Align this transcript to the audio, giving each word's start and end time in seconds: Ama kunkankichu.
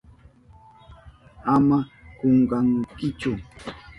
Ama 1.53 1.79
kunkankichu. 2.17 3.31